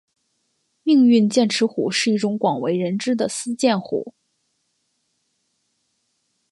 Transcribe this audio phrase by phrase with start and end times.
[0.81, 4.15] 命运剑齿虎是一种广为人知的斯剑虎。